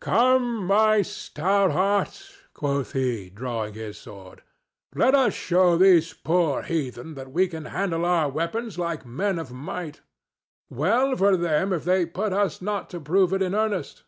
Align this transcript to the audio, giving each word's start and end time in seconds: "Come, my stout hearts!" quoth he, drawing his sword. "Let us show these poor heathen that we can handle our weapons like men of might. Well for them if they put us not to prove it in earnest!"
"Come, 0.00 0.64
my 0.68 1.02
stout 1.02 1.70
hearts!" 1.72 2.34
quoth 2.54 2.94
he, 2.94 3.28
drawing 3.28 3.74
his 3.74 3.98
sword. 3.98 4.42
"Let 4.94 5.14
us 5.14 5.34
show 5.34 5.76
these 5.76 6.14
poor 6.14 6.62
heathen 6.62 7.12
that 7.12 7.30
we 7.30 7.46
can 7.46 7.66
handle 7.66 8.06
our 8.06 8.30
weapons 8.30 8.78
like 8.78 9.04
men 9.04 9.38
of 9.38 9.52
might. 9.52 10.00
Well 10.70 11.14
for 11.14 11.36
them 11.36 11.74
if 11.74 11.84
they 11.84 12.06
put 12.06 12.32
us 12.32 12.62
not 12.62 12.88
to 12.88 13.00
prove 13.00 13.34
it 13.34 13.42
in 13.42 13.54
earnest!" 13.54 14.04